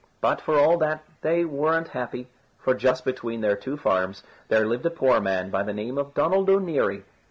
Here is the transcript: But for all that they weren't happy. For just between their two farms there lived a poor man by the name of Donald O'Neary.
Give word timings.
But 0.19 0.41
for 0.41 0.57
all 0.59 0.79
that 0.79 1.03
they 1.21 1.45
weren't 1.45 1.89
happy. 1.89 2.25
For 2.57 2.73
just 2.73 3.05
between 3.05 3.41
their 3.41 3.55
two 3.55 3.77
farms 3.77 4.23
there 4.47 4.65
lived 4.65 4.83
a 4.87 4.89
poor 4.89 5.21
man 5.21 5.51
by 5.51 5.61
the 5.61 5.73
name 5.73 5.99
of 5.99 6.15
Donald 6.15 6.49
O'Neary. 6.49 7.03